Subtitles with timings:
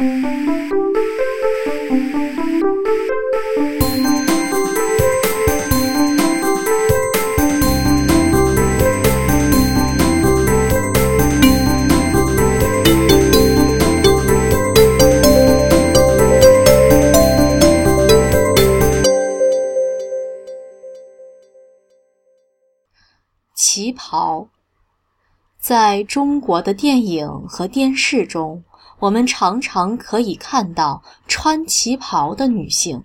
[0.00, 0.06] 旗
[23.92, 24.48] 袍，
[25.58, 28.64] 在中国的电影和电视中，
[29.00, 33.02] 我们常常可以看到穿旗袍的女性，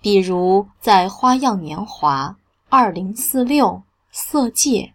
[0.00, 2.28] 比如在《花样年华》
[2.68, 3.66] 《二零四六》
[4.10, 4.70] 《色戒》《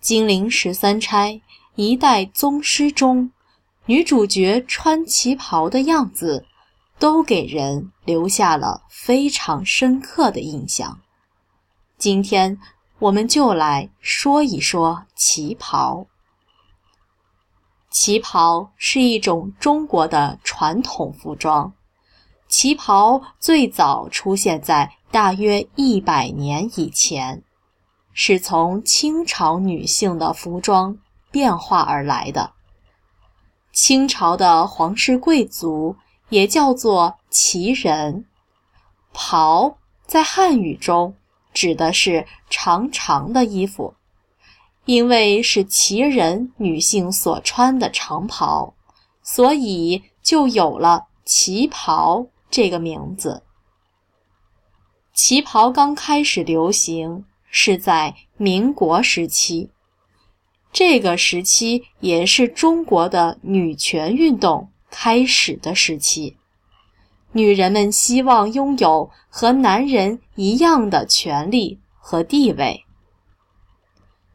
[0.00, 1.32] 金陵十三钗》
[1.76, 3.30] 《一代宗师》中，
[3.86, 6.44] 女主角穿旗袍的样子，
[6.98, 10.98] 都给人留下了非常深刻的印象。
[11.96, 12.58] 今天。
[12.98, 16.06] 我们就来说一说旗袍。
[17.92, 21.72] 旗袍是一种中国的传统服装。
[22.48, 27.42] 旗袍最早出现在大约一百年以前，
[28.12, 30.98] 是从清朝女性的服装
[31.30, 32.52] 变化而来的。
[33.72, 35.96] 清朝的皇室贵族
[36.30, 38.24] 也叫做旗人。
[39.12, 41.14] 袍在汉语中。
[41.54, 43.94] 指的是长长的衣服，
[44.84, 48.74] 因为是旗人女性所穿的长袍，
[49.22, 53.42] 所以就有了旗袍这个名字。
[55.14, 59.70] 旗袍刚开始流行是在民国时期，
[60.72, 66.36] 这个时期也是中国的女权运动开始的时期。
[67.32, 72.84] 女人们希望拥有和男人一样的权利和地位。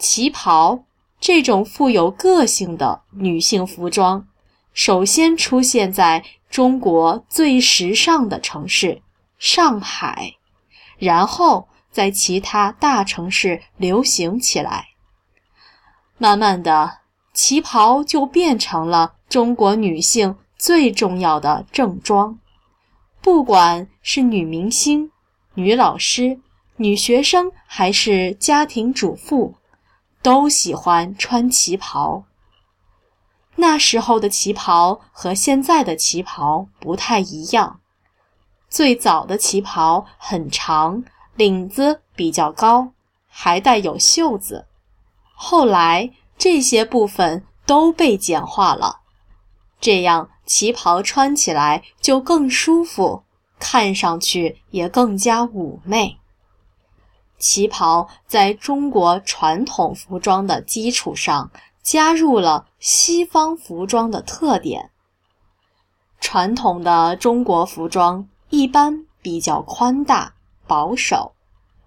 [0.00, 0.82] 旗袍
[1.20, 4.26] 这种富有个性的女性服装，
[4.72, 9.02] 首先出现在中国最时尚的城市
[9.38, 10.36] 上海，
[10.96, 14.86] 然后在其他大城市流行起来。
[16.16, 17.00] 慢慢的，
[17.34, 22.38] 旗袍就变成了中国女性最重要的正装。
[23.20, 25.10] 不管是女明星、
[25.52, 26.40] 女老师、
[26.76, 29.56] 女学生，还是家庭主妇，
[30.22, 32.24] 都喜欢穿旗袍。
[33.56, 37.80] 那时候的旗袍和现在的旗袍不太一样。
[38.68, 41.02] 最早的旗袍很长，
[41.34, 42.92] 领子比较高，
[43.28, 44.66] 还带有袖子。
[45.34, 49.00] 后来这些部分都被简化了，
[49.80, 50.30] 这样。
[50.46, 53.22] 旗袍穿起来就更舒服，
[53.60, 56.19] 看上去也更加妩媚。
[57.40, 61.50] 旗袍在中国传统服装的基础上，
[61.82, 64.90] 加入了西方服装的特点。
[66.20, 70.34] 传统的中国服装一般比较宽大
[70.68, 71.32] 保守，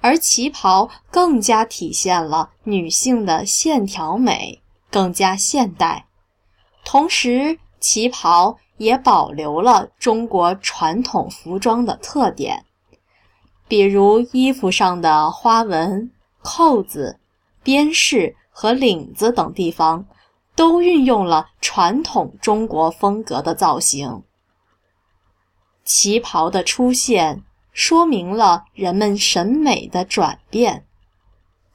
[0.00, 6.06] 而旗袍更加体现了女性的线条美，更加现代，
[6.84, 7.58] 同时。
[7.80, 12.64] 旗袍也保留了中国传统服装的特点，
[13.68, 17.20] 比如衣服上的花纹、扣子、
[17.62, 20.06] 边饰和领子等地方，
[20.56, 24.22] 都运用了传统中国风格的造型。
[25.84, 30.84] 旗袍的出现，说明了人们审美的转变。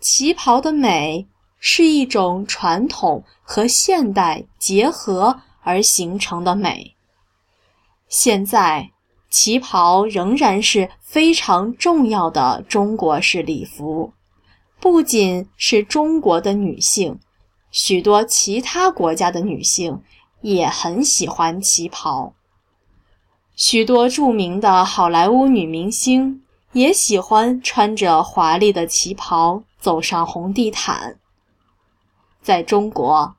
[0.00, 1.28] 旗袍的美
[1.60, 5.42] 是一种传统和现代结合。
[5.64, 6.96] 而形成的美。
[8.08, 8.90] 现在，
[9.32, 14.12] 旗袍仍然是非常重要的中国式礼服，
[14.78, 17.18] 不仅是中国的女性，
[17.70, 20.02] 许多其他国家的女性
[20.42, 22.34] 也很喜欢旗袍。
[23.56, 31.16] 许多著名的好莱坞女明星也喜欢穿着华丽的旗袍走上红地毯。
[32.42, 33.34] 在中国。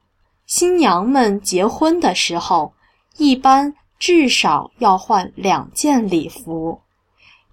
[0.45, 2.73] 新娘们结婚的时候，
[3.17, 3.73] 一般
[4.05, 6.81] 至少要换两件礼服，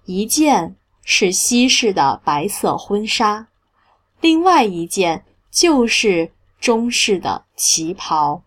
[0.05, 0.75] 一件
[1.05, 3.47] 是西式的白色婚纱，
[4.21, 8.43] 另外一件就是中式的旗袍。